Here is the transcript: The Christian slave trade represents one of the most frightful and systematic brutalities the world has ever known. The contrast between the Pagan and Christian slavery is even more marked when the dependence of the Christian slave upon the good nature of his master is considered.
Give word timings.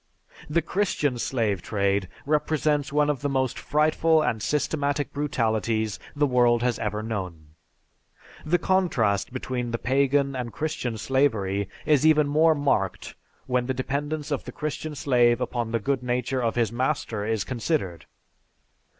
The 0.49 0.63
Christian 0.63 1.19
slave 1.19 1.61
trade 1.61 2.09
represents 2.25 2.91
one 2.91 3.07
of 3.07 3.21
the 3.21 3.29
most 3.29 3.59
frightful 3.59 4.23
and 4.23 4.41
systematic 4.41 5.13
brutalities 5.13 5.99
the 6.15 6.25
world 6.25 6.63
has 6.63 6.79
ever 6.79 7.03
known. 7.03 7.49
The 8.43 8.57
contrast 8.57 9.31
between 9.31 9.69
the 9.69 9.77
Pagan 9.77 10.35
and 10.35 10.51
Christian 10.51 10.97
slavery 10.97 11.69
is 11.85 12.03
even 12.03 12.27
more 12.27 12.55
marked 12.55 13.13
when 13.45 13.67
the 13.67 13.75
dependence 13.75 14.31
of 14.31 14.45
the 14.45 14.51
Christian 14.51 14.95
slave 14.95 15.39
upon 15.39 15.71
the 15.71 15.77
good 15.79 16.01
nature 16.01 16.41
of 16.41 16.55
his 16.55 16.71
master 16.71 17.23
is 17.23 17.43
considered. 17.43 18.07